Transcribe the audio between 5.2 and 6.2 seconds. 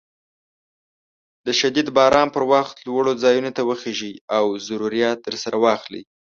درسره واخلئ.